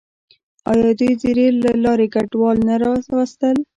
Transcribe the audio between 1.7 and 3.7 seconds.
لارې کډوال را نه وستل؟